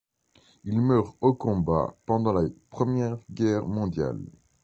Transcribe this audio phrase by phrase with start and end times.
[0.63, 4.19] Il meurt au combat pendant la Première Guerre mondiale.